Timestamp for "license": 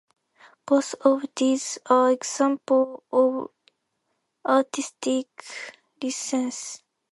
6.01-6.81